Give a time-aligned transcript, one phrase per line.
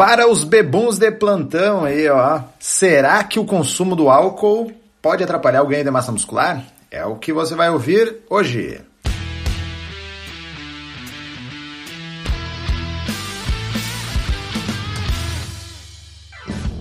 [0.00, 5.62] Para os bebuns de plantão aí, ó, será que o consumo do álcool pode atrapalhar
[5.62, 6.64] o ganho de massa muscular?
[6.90, 8.80] É o que você vai ouvir hoje.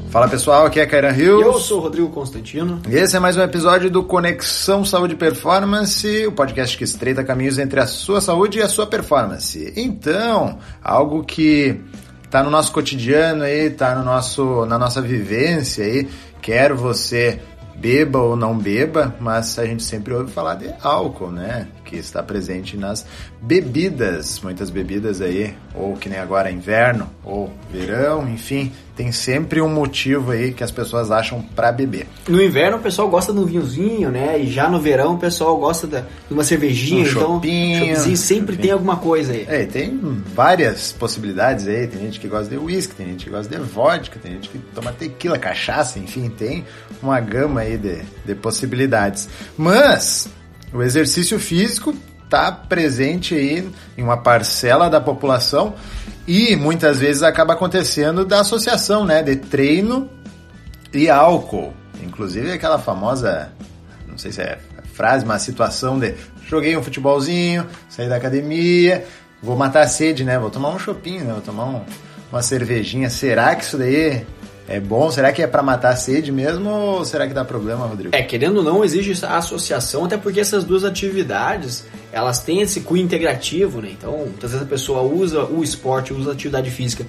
[0.09, 1.41] Fala pessoal, aqui é Kairan Rios.
[1.41, 2.81] Eu sou o Rodrigo Constantino.
[2.87, 7.59] E esse é mais um episódio do Conexão Saúde Performance, o podcast que estreita caminhos
[7.59, 9.73] entre a sua saúde e a sua performance.
[9.75, 11.81] Então, algo que
[12.29, 16.07] tá no nosso cotidiano aí, tá no nosso, na nossa vivência aí,
[16.41, 17.39] quer você
[17.75, 21.67] beba ou não beba, mas a gente sempre ouve falar de álcool, né?
[21.85, 23.05] Que está presente nas
[23.41, 29.69] bebidas, muitas bebidas aí, ou que nem agora inverno, ou verão, enfim, tem sempre um
[29.69, 32.05] motivo aí que as pessoas acham para beber.
[32.27, 34.37] No inverno o pessoal gosta de um vinhozinho, né?
[34.37, 38.71] E já no verão o pessoal gosta de uma cervejinha, um então chopinho, sempre tem
[38.71, 39.45] alguma coisa aí.
[39.47, 39.97] É, tem
[40.35, 44.19] várias possibilidades aí, tem gente que gosta de uísque, tem gente que gosta de vodka,
[44.19, 46.65] tem gente que toma tequila, cachaça, enfim, tem
[47.01, 49.29] uma gama aí de, de possibilidades.
[49.57, 50.27] Mas
[50.73, 51.95] o exercício físico
[52.29, 55.73] está presente aí em uma parcela da população
[56.27, 60.07] e muitas vezes acaba acontecendo da associação, né, de treino
[60.93, 61.73] e álcool.
[62.03, 63.51] Inclusive aquela famosa,
[64.07, 64.59] não sei se é
[64.93, 66.13] frase, mas situação de
[66.47, 69.05] joguei um futebolzinho, saí da academia,
[69.41, 70.37] vou matar a sede, né?
[70.37, 71.33] Vou tomar um chopinho, né?
[71.33, 71.81] Vou tomar um,
[72.31, 73.09] uma cervejinha.
[73.09, 74.25] Será que isso daí
[74.69, 75.09] é bom?
[75.09, 78.15] Será que é para matar a sede mesmo ou será que dá problema, Rodrigo?
[78.15, 82.81] É, querendo ou não, existe a associação, até porque essas duas atividades, elas têm esse
[82.81, 83.89] cunho integrativo, né?
[83.97, 87.03] Então, muitas vezes a pessoa usa o esporte, usa a atividade física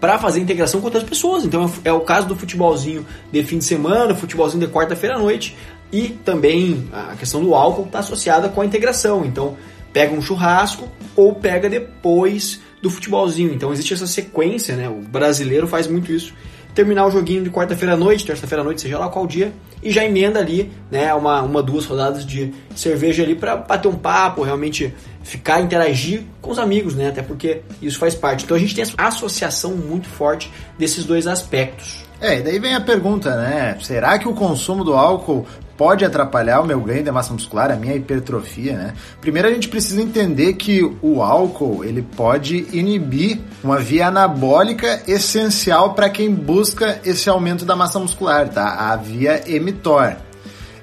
[0.00, 1.44] para fazer integração com outras pessoas.
[1.44, 5.54] Então, é o caso do futebolzinho de fim de semana, futebolzinho de quarta-feira à noite
[5.92, 9.22] e também a questão do álcool está associada com a integração.
[9.26, 9.58] Então,
[9.92, 13.52] pega um churrasco ou pega depois do futebolzinho.
[13.52, 14.88] Então, existe essa sequência, né?
[14.88, 16.32] O brasileiro faz muito isso
[16.74, 19.90] terminar o joguinho de quarta-feira à noite, terça-feira à noite, seja lá qual dia, e
[19.90, 24.42] já emenda ali, né, uma, uma duas rodadas de cerveja ali para bater um papo,
[24.42, 28.44] realmente ficar, interagir com os amigos, né, até porque isso faz parte.
[28.44, 32.02] Então a gente tem essa associação muito forte desses dois aspectos.
[32.20, 33.76] É, e daí vem a pergunta, né?
[33.82, 35.44] Será que o consumo do álcool
[35.82, 38.94] pode atrapalhar o meu ganho de massa muscular, a minha hipertrofia, né?
[39.20, 45.92] Primeiro a gente precisa entender que o álcool, ele pode inibir uma via anabólica essencial
[45.92, 48.92] para quem busca esse aumento da massa muscular, tá?
[48.92, 50.14] A via emitor.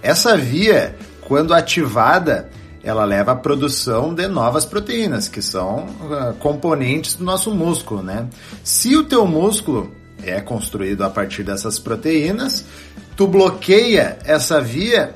[0.04, 2.50] Essa via, quando ativada,
[2.84, 8.28] ela leva à produção de novas proteínas, que são uh, componentes do nosso músculo, né?
[8.66, 12.66] Se o teu músculo é construído a partir dessas proteínas,
[13.20, 15.14] tu bloqueia essa via,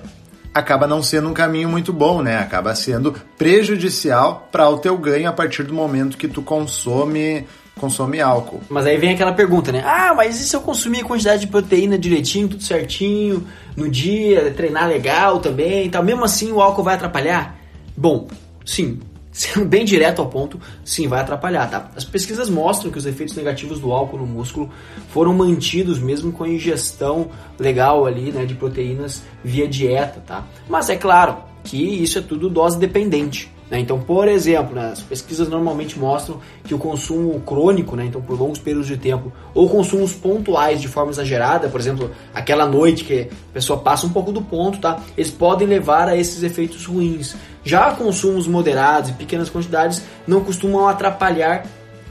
[0.53, 2.38] acaba não sendo um caminho muito bom, né?
[2.38, 7.47] Acaba sendo prejudicial para o teu ganho a partir do momento que tu consome
[7.80, 8.59] consome álcool.
[8.69, 9.81] Mas aí vem aquela pergunta, né?
[9.86, 14.52] Ah, mas e se eu consumir a quantidade de proteína direitinho, tudo certinho, no dia,
[14.52, 17.56] treinar legal também, tal, mesmo assim o álcool vai atrapalhar?
[17.96, 18.28] Bom,
[18.66, 19.00] sim,
[19.33, 21.91] sendo bem direto ao ponto, sim, vai atrapalhar, tá?
[21.95, 24.69] As pesquisas mostram que os efeitos negativos do álcool no músculo
[25.09, 27.29] foram mantidos mesmo com a ingestão
[27.59, 30.45] legal ali, né, de proteínas via dieta, tá?
[30.69, 33.53] Mas é claro que isso é tudo dose dependente.
[33.73, 33.79] Né?
[33.79, 38.39] Então, por exemplo, né, as pesquisas normalmente mostram que o consumo crônico, né, então por
[38.39, 43.22] longos períodos de tempo, ou consumos pontuais de forma exagerada, por exemplo, aquela noite que
[43.22, 45.01] a pessoa passa um pouco do ponto, tá?
[45.17, 47.35] eles podem levar a esses efeitos ruins.
[47.63, 51.66] Já consumos moderados e pequenas quantidades não costumam atrapalhar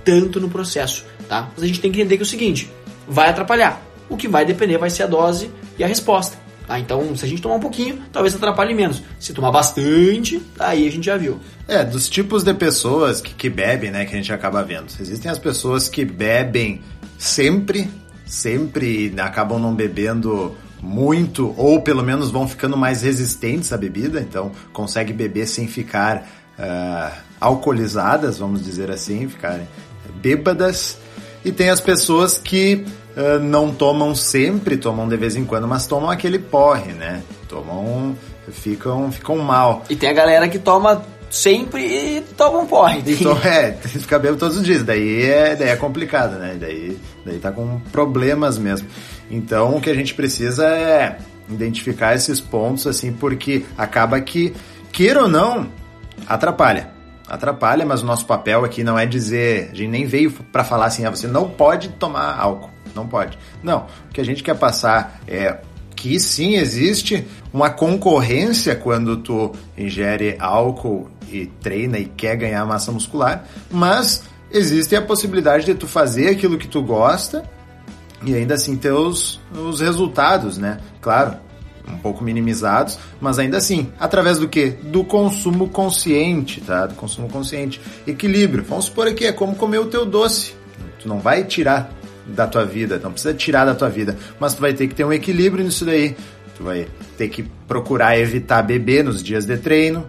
[0.04, 1.04] tanto no processo.
[1.28, 1.48] Tá?
[1.54, 2.68] Mas a gente tem que entender que é o seguinte,
[3.06, 3.80] vai atrapalhar.
[4.08, 6.41] O que vai depender vai ser a dose e a resposta.
[6.72, 6.78] Tá?
[6.78, 9.02] Então, se a gente tomar um pouquinho, talvez atrapalhe menos.
[9.20, 11.38] Se tomar bastante, aí a gente já viu.
[11.68, 14.86] É, dos tipos de pessoas que, que bebem, né, que a gente acaba vendo.
[14.98, 16.80] Existem as pessoas que bebem
[17.18, 17.90] sempre,
[18.24, 24.50] sempre acabam não bebendo muito, ou pelo menos vão ficando mais resistentes à bebida, então
[24.72, 26.26] consegue beber sem ficar
[26.58, 29.68] uh, alcoolizadas, vamos dizer assim, ficarem
[30.22, 30.96] bêbadas.
[31.44, 32.84] E tem as pessoas que
[33.16, 37.22] uh, não tomam sempre, tomam de vez em quando, mas tomam aquele porre, né?
[37.48, 38.16] Tomam,
[38.50, 39.84] ficam, ficam mal.
[39.88, 43.02] E tem a galera que toma sempre e toma um porre.
[43.06, 46.56] Então, é, fica bêbado todos os dias, daí é, daí é complicado, né?
[46.58, 48.88] Daí, daí tá com problemas mesmo.
[49.30, 54.54] Então o que a gente precisa é identificar esses pontos, assim, porque acaba que,
[54.92, 55.68] queira ou não,
[56.26, 56.92] atrapalha
[57.28, 60.86] atrapalha, mas o nosso papel aqui não é dizer, a gente nem veio para falar
[60.86, 63.38] assim, ah, você não pode tomar álcool, não pode.
[63.62, 65.58] Não, o que a gente quer passar é
[65.94, 72.90] que sim existe uma concorrência quando tu ingere álcool e treina e quer ganhar massa
[72.90, 77.48] muscular, mas existe a possibilidade de tu fazer aquilo que tu gosta
[78.24, 80.78] e ainda assim ter os, os resultados, né?
[81.00, 81.36] Claro,
[81.88, 84.70] um pouco minimizados, mas ainda assim, através do que?
[84.70, 86.86] Do consumo consciente, tá?
[86.86, 87.80] Do consumo consciente.
[88.06, 88.64] Equilíbrio.
[88.64, 90.54] Vamos supor aqui, é como comer o teu doce.
[91.00, 91.92] Tu não vai tirar
[92.26, 95.04] da tua vida, não precisa tirar da tua vida, mas tu vai ter que ter
[95.04, 96.16] um equilíbrio nisso daí.
[96.56, 96.86] Tu vai
[97.16, 100.06] ter que procurar evitar beber nos dias de treino,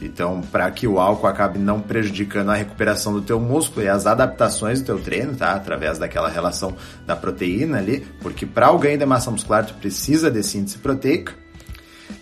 [0.00, 4.06] então, para que o álcool acabe não prejudicando a recuperação do teu músculo e as
[4.06, 5.52] adaptações do teu treino, tá?
[5.52, 6.76] Através daquela relação
[7.06, 11.32] da proteína ali, porque para o ganho de massa muscular tu precisa desse índice proteico.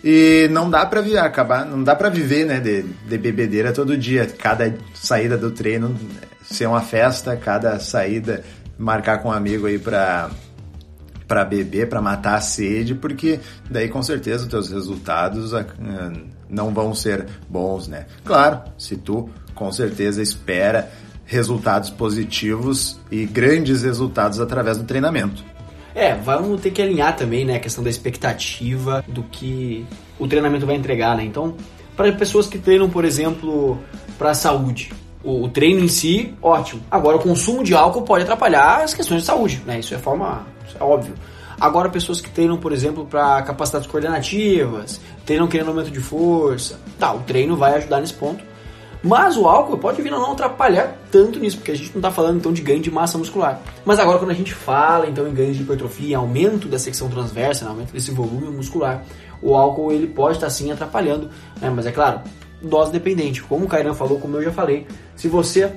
[0.03, 4.25] E não dá para acabar, não dá para viver, né, de, de bebedeira todo dia.
[4.25, 5.95] Cada saída do treino
[6.43, 8.43] ser uma festa, cada saída
[8.77, 10.29] marcar com um amigo aí para
[11.27, 15.65] para beber, para matar a sede, porque daí com certeza os teus resultados ah,
[16.47, 18.05] não vão ser bons, né?
[18.23, 20.91] Claro, se tu com certeza espera
[21.25, 25.43] resultados positivos e grandes resultados através do treinamento.
[25.95, 29.85] É, vamos ter que alinhar também, né, a questão da expectativa do que
[30.19, 31.23] o treinamento vai entregar, né?
[31.23, 31.55] Então,
[31.95, 33.79] para pessoas que treinam, por exemplo,
[34.17, 34.91] para a saúde,
[35.25, 36.81] o, o, treino em si, ótimo.
[36.89, 39.79] Agora, o consumo de álcool pode atrapalhar as questões de saúde, né?
[39.79, 41.15] Isso é forma, isso é óbvio.
[41.59, 47.13] Agora, pessoas que treinam, por exemplo, para capacidades coordenativas, treinam querendo aumento de força, tá,
[47.13, 48.43] o treino vai ajudar nesse ponto.
[49.01, 52.09] Mas o álcool pode vir a não atrapalhar tanto nisso, porque a gente não está
[52.09, 53.61] falando então de ganho de massa muscular.
[53.85, 57.65] Mas agora quando a gente fala então em ganho de hipertrofia, aumento da secção transversa,
[57.65, 59.03] né, aumento desse volume muscular,
[59.43, 61.29] o álcool ele pode estar tá, sim atrapalhando,
[61.61, 61.69] né?
[61.69, 62.21] mas é claro,
[62.67, 63.41] dose dependente.
[63.43, 64.85] Como o Kairan falou, como eu já falei,
[65.15, 65.71] se você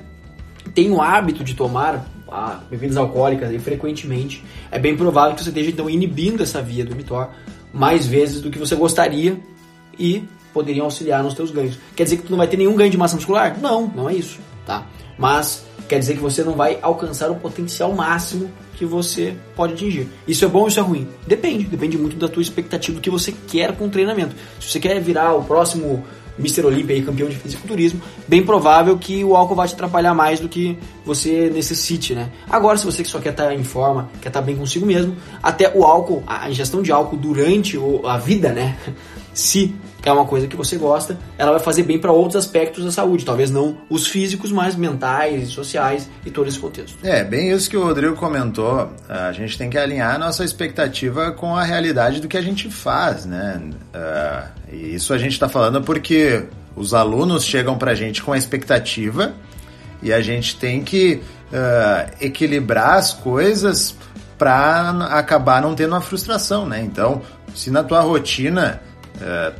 [0.73, 5.49] tem o hábito de tomar ah, bebidas alcoólicas e frequentemente, é bem provável que você
[5.49, 7.29] esteja então inibindo essa via do mTOR
[7.73, 9.39] mais vezes do que você gostaria
[9.97, 11.77] e poderiam auxiliar nos teus ganhos.
[11.95, 13.57] Quer dizer que tu não vai ter nenhum ganho de massa muscular?
[13.59, 14.85] Não, não é isso, tá?
[15.17, 20.07] Mas quer dizer que você não vai alcançar o potencial máximo que você pode atingir.
[20.27, 21.07] Isso é bom ou isso é ruim?
[21.27, 24.35] Depende, depende muito da tua expectativa do que você quer com o treinamento.
[24.59, 26.03] Se você quer virar o próximo
[26.39, 26.65] Mr.
[26.65, 30.49] Olympia e campeão de fisiculturismo, bem provável que o álcool vai te atrapalhar mais do
[30.49, 32.29] que você necessite, né?
[32.49, 35.83] Agora, se você só quer estar em forma, quer estar bem consigo mesmo, até o
[35.83, 38.77] álcool, a ingestão de álcool durante a vida, né?
[39.31, 42.91] Se é uma coisa que você gosta, ela vai fazer bem para outros aspectos da
[42.91, 46.97] saúde, talvez não os físicos, mas mentais, sociais e todo esse contexto.
[47.03, 48.91] É, bem isso que o Rodrigo comentou.
[49.07, 53.25] A gente tem que alinhar nossa expectativa com a realidade do que a gente faz,
[53.25, 53.61] né?
[53.93, 56.43] Uh, e isso a gente está falando porque
[56.75, 59.33] os alunos chegam para a gente com a expectativa
[60.01, 61.21] e a gente tem que
[61.51, 63.95] uh, equilibrar as coisas
[64.37, 66.81] para acabar não tendo uma frustração, né?
[66.81, 67.21] Então,
[67.53, 68.81] se na tua rotina
[69.15, 69.53] uh,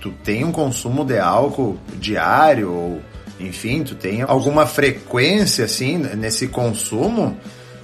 [0.00, 3.00] tu tem um consumo de álcool diário ou
[3.38, 7.36] enfim, tu tem alguma frequência assim nesse consumo,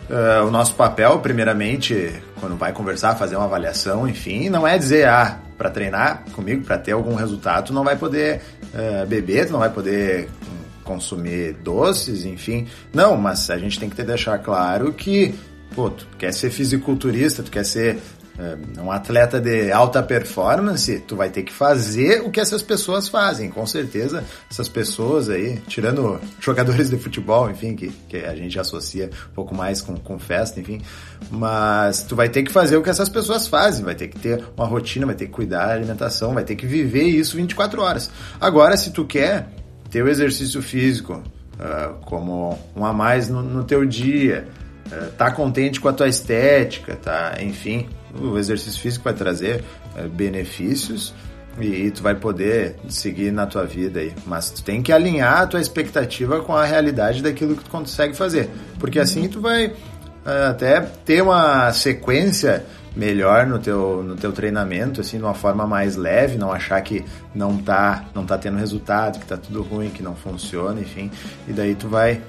[0.09, 5.07] uh, o nosso papel, primeiramente, quando vai conversar, fazer uma avaliação, enfim, não é dizer,
[5.09, 8.43] ah, para treinar comigo, para ter algum resultado, tu não vai poder
[8.75, 10.29] uh, beber, tu não vai poder
[10.83, 12.67] consumir doces, enfim.
[12.93, 15.33] Não, mas a gente tem que te deixar claro que,
[15.73, 17.99] pô, tu quer ser fisiculturista, tu quer ser
[18.81, 23.51] um atleta de alta performance, tu vai ter que fazer o que essas pessoas fazem.
[23.51, 29.11] Com certeza, essas pessoas aí, tirando jogadores de futebol, enfim, que, que a gente associa
[29.31, 30.81] um pouco mais com, com festa, enfim,
[31.31, 34.43] mas tu vai ter que fazer o que essas pessoas fazem, vai ter que ter
[34.57, 38.11] uma rotina, vai ter que cuidar da alimentação, vai ter que viver isso 24 horas.
[38.41, 39.47] Agora, se tu quer
[39.91, 41.23] ter o exercício físico
[41.55, 44.49] uh, como um a mais no, no teu dia,
[44.87, 47.89] uh, tá contente com a tua estética, tá, enfim,
[48.21, 49.65] o exercício físico vai trazer
[49.97, 51.15] é, benefícios
[51.61, 54.13] e, tu vai poder seguir na tua vida aí.
[54.27, 58.15] Mas tu tem que alinhar a tua expectativa com a realidade daquilo que tu consegue
[58.15, 58.49] fazer.
[58.79, 59.73] Porque assim tu vai
[60.25, 62.65] é, até ter uma sequência
[62.95, 67.05] melhor no teu, no teu treinamento, assim, de uma forma mais leve, não achar que
[67.35, 71.11] não tá, não tá tendo resultado, que tá tudo ruim, que não funciona, enfim.
[71.49, 72.21] E daí tu vai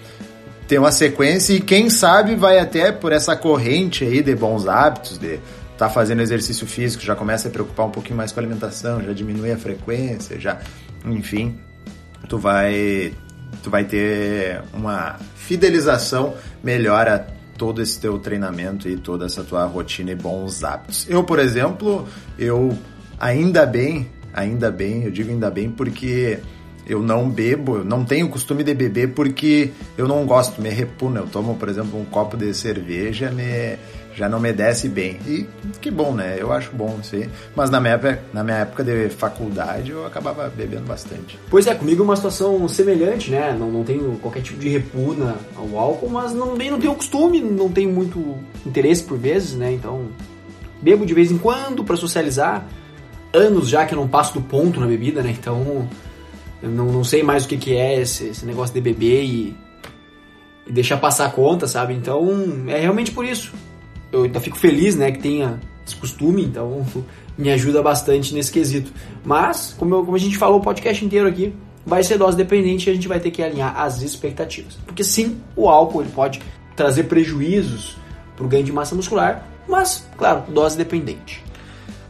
[0.67, 5.17] ter uma sequência e quem sabe vai até por essa corrente aí de bons hábitos,
[5.17, 5.39] de
[5.83, 9.11] tá fazendo exercício físico, já começa a preocupar um pouquinho mais com a alimentação, já
[9.11, 10.59] diminui a frequência, já,
[11.05, 11.57] enfim,
[12.29, 13.13] tu vai
[13.61, 17.19] tu vai ter uma fidelização melhor a
[17.57, 21.05] todo esse teu treinamento e toda essa tua rotina e bons hábitos.
[21.09, 22.07] Eu, por exemplo,
[22.39, 22.77] eu
[23.19, 26.39] ainda bem, ainda bem, eu digo ainda bem porque
[26.87, 31.19] eu não bebo, eu não tenho costume de beber porque eu não gosto, me repugna.
[31.19, 33.77] Eu tomo, por exemplo, um copo de cerveja, me,
[34.15, 35.19] já não me desce bem.
[35.27, 35.47] E
[35.81, 36.37] que bom, né?
[36.39, 37.29] Eu acho bom isso aí.
[37.55, 41.39] Mas na minha, época, na minha época de faculdade eu acabava bebendo bastante.
[41.49, 43.55] Pois é, comigo é uma situação semelhante, né?
[43.57, 47.69] Não, não tenho qualquer tipo de repugna ao álcool, mas não, não tenho costume, não
[47.69, 49.71] tenho muito interesse por vezes, né?
[49.71, 50.07] Então,
[50.81, 52.67] bebo de vez em quando para socializar.
[53.33, 55.31] Anos já que eu não passo do ponto na bebida, né?
[55.31, 55.87] Então,
[56.61, 59.55] eu não, não sei mais o que, que é esse, esse negócio de beber e,
[60.67, 61.93] e deixar passar a conta, sabe?
[61.93, 62.29] Então,
[62.67, 63.51] é realmente por isso.
[64.13, 66.85] Eu ainda fico feliz, né, que tenha esse costume, então
[67.37, 68.93] me ajuda bastante nesse quesito.
[69.25, 71.53] Mas, como, eu, como a gente falou o podcast inteiro aqui,
[71.85, 74.75] vai ser dose dependente e a gente vai ter que alinhar as expectativas.
[74.85, 76.39] Porque sim, o álcool ele pode
[76.75, 77.97] trazer prejuízos
[78.35, 81.43] para o ganho de massa muscular, mas, claro, dose dependente.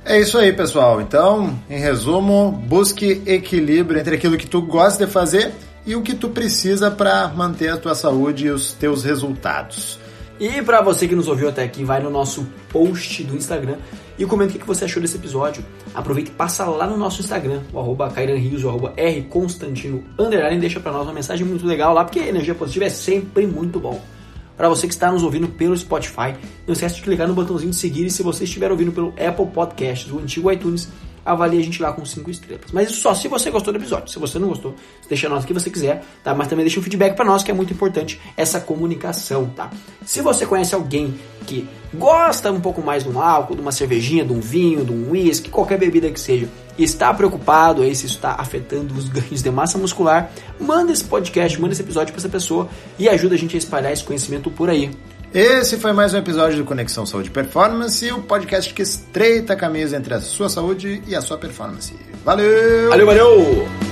[0.05, 1.01] É isso aí, pessoal.
[1.01, 5.53] Então, em resumo, busque equilíbrio entre aquilo que tu gosta de fazer
[5.85, 9.99] e o que tu precisa para manter a tua saúde e os teus resultados.
[10.39, 13.77] E para você que nos ouviu até aqui, vai no nosso post do Instagram
[14.17, 15.63] e comenta o que você achou desse episódio.
[15.93, 20.79] Aproveita e passa lá no nosso Instagram, o arroba Rios, o arroba Rconstantino, underline, deixa
[20.79, 24.01] para nós uma mensagem muito legal lá, porque energia positiva é sempre muito bom.
[24.57, 26.35] Para você que está nos ouvindo pelo Spotify,
[26.65, 29.47] não esquece de clicar no botãozinho de seguir e se você estiver ouvindo pelo Apple
[29.47, 30.89] Podcasts, o antigo iTunes,
[31.25, 32.65] avalie a gente lá com 5 estrelas.
[32.71, 34.11] Mas isso só se você gostou do episódio.
[34.11, 34.75] Se você não gostou,
[35.07, 36.33] deixa a nota que você quiser, tá?
[36.33, 39.69] Mas também deixa um feedback para nós, que é muito importante essa comunicação, tá?
[40.05, 41.15] Se você conhece alguém
[41.45, 44.91] que gosta um pouco mais de um álcool, de uma cervejinha, de um vinho, de
[44.91, 49.07] um whisky, qualquer bebida que seja, e está preocupado aí se isso está afetando os
[49.09, 53.35] ganhos de massa muscular, manda esse podcast, manda esse episódio para essa pessoa e ajuda
[53.35, 54.91] a gente a espalhar esse conhecimento por aí.
[55.33, 59.97] Esse foi mais um episódio do Conexão Saúde Performance, o podcast que estreita a camisa
[59.97, 61.95] entre a sua saúde e a sua performance.
[62.23, 62.89] Valeu!
[62.89, 63.82] Valeu, valeu!